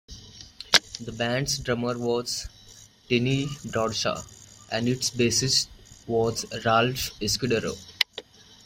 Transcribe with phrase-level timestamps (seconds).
[0.99, 2.49] The band's drummer was
[3.07, 4.23] Tiny Bradshaw
[4.71, 5.67] and its bassist
[6.07, 7.75] was Ralph Escudero.